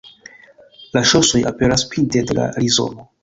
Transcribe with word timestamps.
La 0.97 1.03
ŝosoj 1.11 1.43
aperas 1.51 1.85
pinte 1.93 2.27
de 2.31 2.39
la 2.41 2.51
rizomo. 2.65 3.07